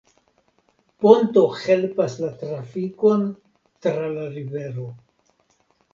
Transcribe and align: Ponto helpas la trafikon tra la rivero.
Ponto 1.03 1.43
helpas 1.65 2.17
la 2.23 2.31
trafikon 2.41 3.29
tra 3.87 4.11
la 4.17 4.29
rivero. 4.39 4.89